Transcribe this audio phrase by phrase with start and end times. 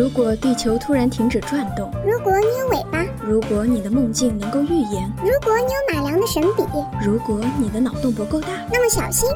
[0.00, 6.62] 如果地球突然停止转动，如果你有尾巴，如果你的梦境能够预言，如果你有马良的神笔，
[7.04, 9.28] 如果你的脑洞不够大，那么小心，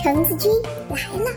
[0.00, 0.48] 橙子君
[0.90, 1.30] 来了。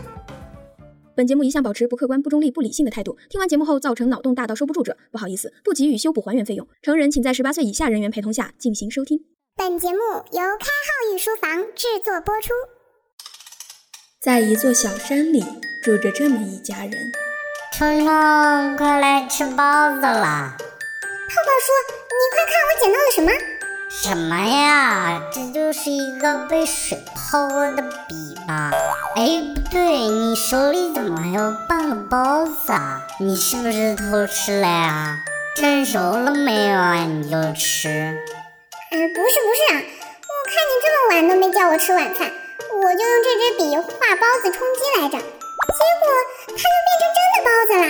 [1.16, 3.18] 本节目一向保持不客观、不中立、不理性的态度。
[3.28, 6.64] 听完节目后造成脑洞大到收不住者，不好意思，不给予修补还原费用。
[6.80, 9.18] 成人请在十八岁以下人员陪同下进行收听。
[9.56, 9.98] 本节目
[10.30, 12.50] 由开号御书房制作播出。
[14.20, 15.42] 在一座小山里，
[15.82, 16.92] 住着这么一家人。
[17.78, 20.56] 虫虫，快来吃包子啦！
[20.56, 21.68] 泡泡说
[22.08, 23.30] ：“你快看，我捡到了什么？
[23.90, 25.20] 什么呀？
[25.30, 28.70] 这就是一个被水泡过的笔吧？
[29.16, 33.02] 哎，不对，你手里怎么还有半个包子啊？
[33.20, 35.18] 你是不是偷吃了呀？
[35.54, 36.94] 蒸熟了没有啊？
[37.04, 37.90] 你就吃。
[37.90, 42.32] 哎，不是不是啊，我看你这么晚都没叫我吃晚饭，
[42.72, 45.18] 我就用这支笔画包子充饥来着，
[45.76, 46.04] 结果
[46.46, 47.86] 它就变成真的包子啦。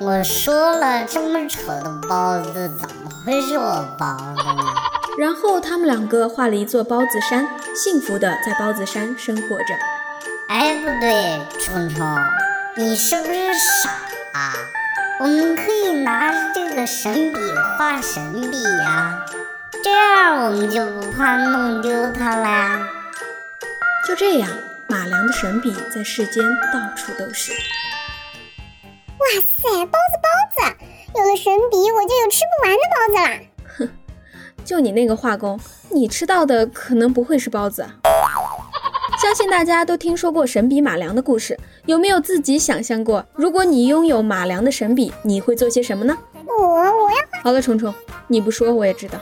[0.00, 4.62] 我说了，这么丑的包子怎么会是我包的呢？
[5.18, 9.74] 然后他们两个画了一座包子山，幸福的在包子山生活着。
[10.48, 12.06] 哎，不对，虫虫，
[12.76, 13.90] 你是不是傻
[14.32, 14.52] 啊？
[15.20, 17.40] 我们可以拿着这个神笔
[17.76, 19.18] 画神笔呀，
[19.82, 22.78] 这样我们就不怕弄丢它了。
[24.06, 24.48] 就这样，
[24.90, 27.52] 马良的神笔在世间到处都是。
[27.52, 30.76] 哇塞，包子包子，
[31.14, 33.38] 有了神笔，我就有吃不完的包子啦！
[33.76, 33.90] 哼，
[34.64, 37.86] 就你那个画工，你吃到的可能不会是包子。
[39.20, 46.16] 相信大家都听说过神笔马良的故事，有没有自己想象过，如果你拥有马良的神笔，你会做些什么呢？
[46.46, 47.92] 我我要好了，虫虫，
[48.26, 49.18] 你不说我也知道，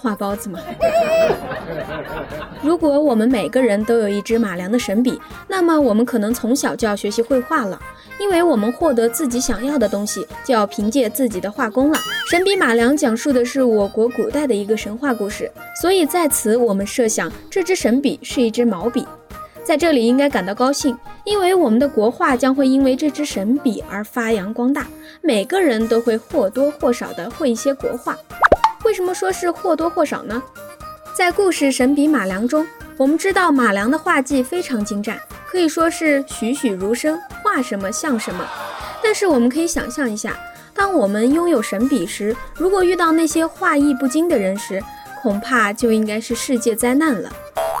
[0.00, 0.58] 画包子嘛。
[2.62, 7.80] 如果我们每个人都有一支马良的神笔，那么我们可能从小就要学习绘画了。
[8.18, 11.98] 因为我们获得自己想要的东西，就要凭借自己的画工了。
[12.28, 15.50] 神笔马良讲述的是我国古代的一个神话故事，
[15.80, 19.06] 所以在此我们设想这支神笔是一支毛笔。
[19.64, 20.94] 在这里应该感到高兴，
[21.24, 24.86] 因为我们的国画将会因为这支神笔而发扬光大，
[25.22, 28.14] 每个人都会或多或少的会一些国画。
[28.84, 30.42] 为什么说是或多或少呢？
[31.12, 35.20] 在故事《神笔马良》中，我们知道马良的画技非常精湛。
[35.46, 38.46] 可以说是栩栩如生，画什么像什么。
[39.02, 40.38] 但是我们可以想象一下，
[40.74, 44.82] 当我们拥有神笔时，如果遇到那些画艺不精的人时，
[45.20, 47.30] 恐怕就应该是世界灾难了。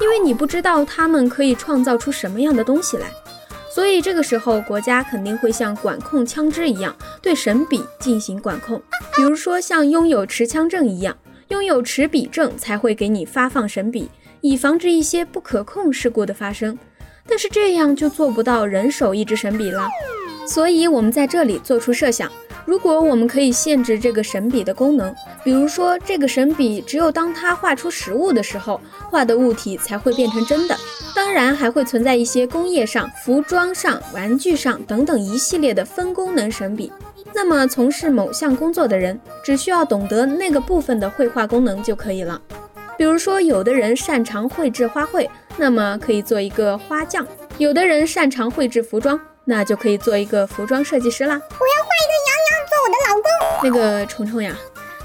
[0.02, 3.06] 因为你不知道他们可以创造出什么样的东西来。
[3.80, 8.78] 所以这个时候，国家肯定会像管控枪支一样，对神笔进行管控。
[9.16, 11.16] 比如说像拥有持枪证一样，
[11.48, 14.06] 拥有持笔证才会给你发放神笔，
[14.42, 16.78] 以防止一些不可控事故的发生。
[17.26, 19.88] 但是这样就做不到人手一支神笔了，
[20.46, 22.30] 所以我们在这里做出设想：
[22.64, 30.76] 如果我们可以限制这个神笔的功能，比如说这个神笔只有当它画出实物的时候，画的物体才会变成真的。
[31.14, 36.92] 当然还会存在一些工业上、服装上、玩具上等等一系列的分功能神笔。
[37.32, 42.40] 那么从事某项工作的人只需要懂得那个部分的绘画功能就可以了。
[42.96, 45.28] 比如说，有的人擅长绘制花卉。
[45.56, 47.26] 那么可以做一个花匠，
[47.58, 51.34] 有的人擅长绘制服装，那就可以做一个服装设计师啦。
[51.34, 52.14] 我要画一个
[52.80, 53.24] 我的老公。
[53.62, 54.56] 那个虫虫呀，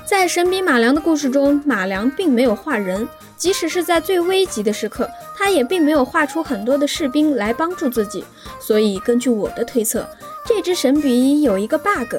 [0.05, 8.23] 在神笔马良的故事中，马良并没有画人，即使是在最危急的时刻，他也并没有画出很多的士兵来帮助自己。
[8.59, 10.07] 所以根据我的推测，
[10.45, 12.15] 这支神笔有一个 bug。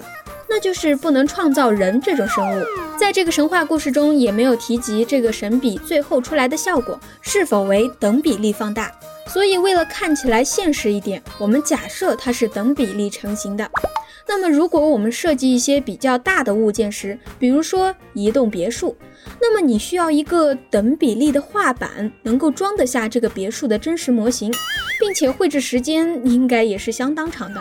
[0.48, 2.62] 那就是不能创造人这种生物，
[2.96, 8.92] 在这个神话故事中也没有提及这个神笔最后出来的效果是否为等比例放大。
[9.26, 13.68] 所以为了看起来现实一点，我们假设它是等比例成型的。
[14.28, 18.96] 那么如果我们设计一些比较大的物件时，比如说一栋别墅，
[19.40, 24.52] 那么你需要一个等比例的画板，能够装得下这个别墅的真实模型，
[24.98, 27.60] 并且绘制时间应该也是相当长的。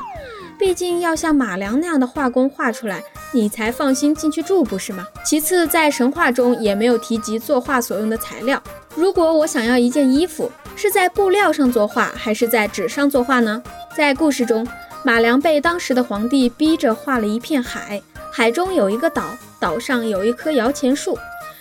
[0.58, 3.04] 毕竟要像马良那样的画工画出来，
[3.34, 5.06] 你才放心进去住，不是吗？
[5.26, 8.62] 其次，在神话中也没有提及作画所用的材料。
[8.96, 13.62] 如果我想要一件衣服，是在布料上作画，还是在纸上作画呢？
[13.94, 14.66] 在故事中，
[15.06, 21.16] 马良被当时的皇帝逼着画了一片海，海中有一个岛，岛上有一棵摇钱树，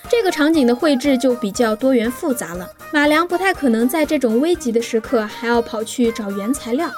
[0.08, 2.66] 这个场景的绘制就比较多元复杂了。
[2.90, 6.90] 马良不太可能在这种危急的时刻还要跑去找原材料。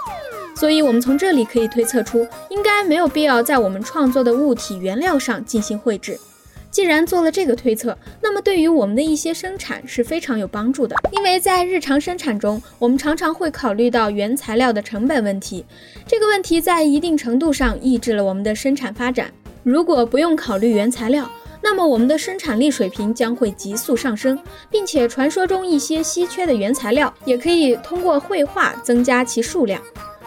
[0.55, 6.17] 所以，我们从这里可以推测出，应该没有必要在我们创作的物体原料上进行绘制。
[6.77, 10.95] 既然做了这个推测，那么对于我们的一些生产是非常有帮助的。
[11.11, 15.65] 因为在日常生产中，我们常常会考虑到原材料的成本问题，
[16.07, 19.33] 这个问题在一定程度上抑制了我们的生产发展。
[19.63, 21.27] 如果不用考虑原材料，
[21.63, 24.39] 那么我们的生产力水平将会急速上升，
[24.71, 29.81] 并且传说中一些稀缺的原材料也可以通过绘画增加其数量。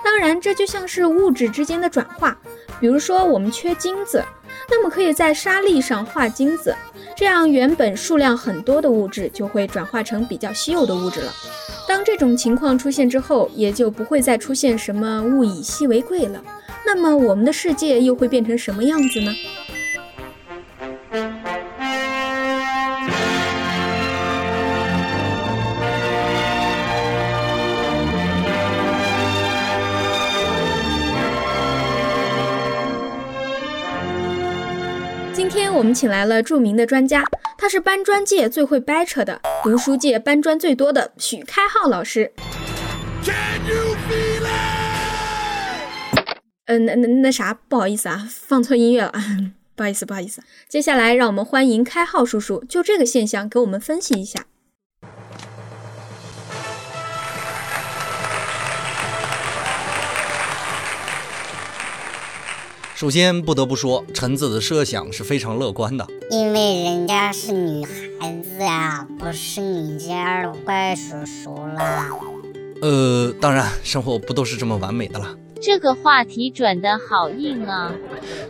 [0.03, 2.35] 当然，这就像是物质之间的转化，
[2.79, 4.25] 比如说我们缺金子，
[4.67, 6.75] 那么可以在沙粒上画金子，
[7.15, 11.31] 这样原本数量很多的物质就会转化成比较稀有的物质了。
[11.87, 16.41] 当这种情况出现之后，也就不会再出现什么物以稀为贵了。
[16.85, 19.33] 那么我们的世界又会变成什么样子呢？
[35.39, 37.23] 今天我们请来了著名的专家，
[37.57, 42.33] 他是搬砖界最会掰扯的，读书界搬砖最多的许开浩老师。
[46.65, 49.13] 嗯，那那那啥，不好意思啊，放错音乐了，
[49.77, 50.41] 不好意思，不好意思。
[50.67, 54.43] 接下来让我们欢迎开浩叔叔，就这个现象给我们分析一下。
[62.99, 67.85] 首先不得不说，橙子的设想是非常乐观的，因为人家是女
[68.19, 72.09] 孩子呀，不是你这样的怪叔叔啦。
[72.81, 75.33] 呃，当然，生活不都是这么完美的啦。
[75.61, 77.89] 这个话题转的好硬啊！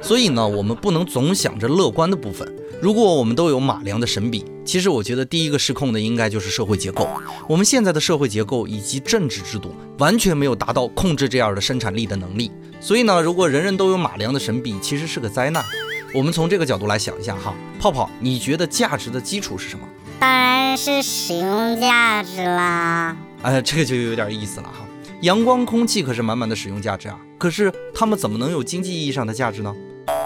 [0.01, 2.51] 所以呢，我们不能总想着乐观的部分。
[2.81, 7.10] 如果我们都有马良的神笔，其实我觉得第一个失控的应该就是社会结构。
[7.48, 12.51] 我们现在的社会结构以及政治制度完全没有达到控制这样的生产力的能力。
[12.80, 15.66] 所以呢，如果人人都有马良的神笔，其实是个灾难。
[16.13, 19.88] 我们从这个角度来想一下哈，泡泡，你觉得价值的基础是什么？
[20.19, 23.18] 当然是使用价值啦。
[23.42, 24.86] 哎，这个就有点意思了哈。
[25.21, 29.75] 阳光、空气可是满满的使用价值啊，可是它们怎么能有经济意义上的价值呢？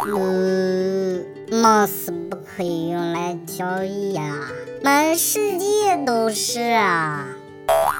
[0.06, 4.52] 嗯，貌似不可以用来交易啊，
[4.84, 5.66] 满世界
[6.06, 7.26] 都是啊。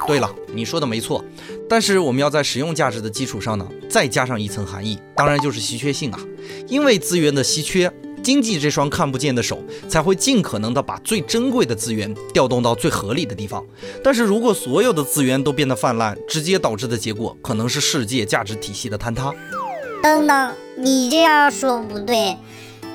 [0.06, 1.24] 对了，你说的没错，
[1.68, 6.20] 但是我们要在使用价值的基础上呢，再加上一层含义，当然就是稀缺性啊。
[6.68, 7.90] 因为资源的稀缺，
[8.22, 13.64] 经济这双看不见的手才会尽可能的把最珍贵的资源调动到最合理的地方。
[14.02, 19.32] 但是如果所有的资源都变得泛滥，直接导致的结果可能是世界价值体系的坍塌。
[20.04, 22.36] 等等，你这样说不对。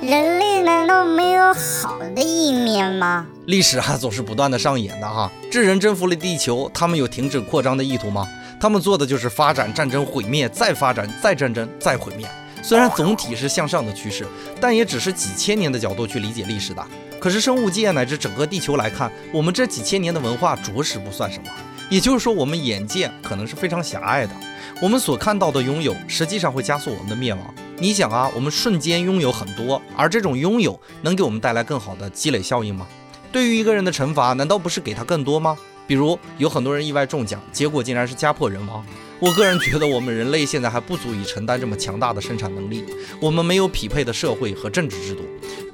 [0.00, 3.26] 人类难道没有好的一面吗？
[3.46, 5.28] 历史啊，总是不断的上演的哈。
[5.50, 8.28] 智人征服了地球，他们有停止扩张的意图吗？
[8.60, 12.24] 他们做的就是发展、战争、毁灭，再发展、再战争、再毁灭。
[12.62, 14.24] 虽然总体是向上的趋势，
[14.60, 16.86] 但也只是几千年的角度去理解历史的。
[17.18, 21.50] 可是生物界乃至整个地球来看，我们这几千年的文化着实不算什么。
[21.90, 24.32] 也就是说，我们眼界可能是非常狭隘的。
[24.80, 27.54] 我们所看到的拥有，实际上会加速我们的灭亡。
[27.76, 32.86] 你想啊，我们瞬间拥有很多，而这种拥有能给我们带来更好的积累效应吗？
[33.32, 35.58] 对于一个人的惩罚，难道不是给他更多吗？
[35.90, 38.86] 比如有很多人意外中奖，结果竟然是家破人亡。
[39.18, 42.84] 我个人觉得，我们人类现在还不足以承担这么强大的生产能力，
[43.20, 45.22] 我们没有匹配的社会和政治制度。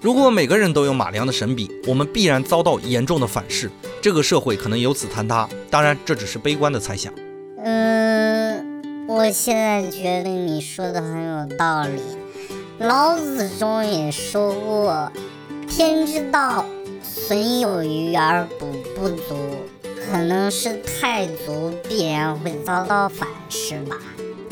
[0.01, 3.71] 如果每个人都有马良的神笔，我们必然遭到严重的反噬，
[4.01, 5.47] 这个社会可能由此坍塌。
[5.69, 7.13] 当然，这只是悲观的猜想。
[7.63, 9.07] 嗯。
[9.07, 12.01] 我现在觉得你说的很有道理。
[12.79, 15.13] 老子中也说过
[15.69, 16.65] ：“天之道，
[17.03, 19.37] 损有余而补不足。”
[20.11, 23.97] 可能是太足，必然会遭到反噬吧。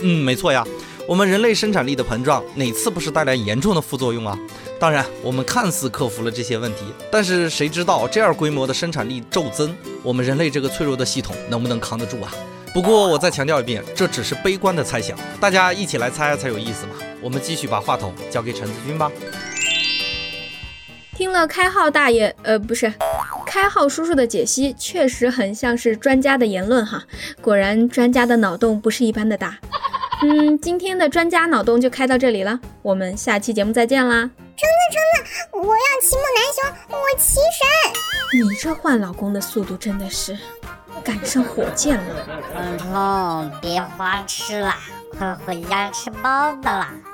[0.01, 0.65] 嗯，没错呀。
[1.07, 4.39] 我们人类生产力的膨胀，哪次不是带来严重的副作用啊？
[4.81, 6.81] 当然，我们看似克服了这些问题，
[7.13, 12.33] 但是谁知道这样规模的生产力骤增，我们人类这个脆弱的系统能不能扛得住啊？
[12.73, 16.95] 不过我再强调一遍，这只是悲观的猜想，大家一起来猜才有意思嘛。
[17.21, 19.13] 我们继续把话筒交给陈子君吧。
[21.17, 22.93] 听了开号大爷，呃，不是，
[23.55, 27.01] 开号叔叔的解析，确实很像是专家的言论哈。
[27.41, 29.57] 果然，专家的脑洞不是一般的大。
[30.23, 34.29] 嗯，今天的专家脑洞就开到这里了，我们下期节目再见啦。
[34.57, 38.43] 橙子，橙子，我要骑木南熊，我骑神。
[38.43, 40.37] 你这换老公的速度真的是。
[41.05, 44.75] 赶上火箭了，彤彤，别花痴了，
[45.17, 46.93] 快回家吃包子啦！
[47.13, 47.14] 咦？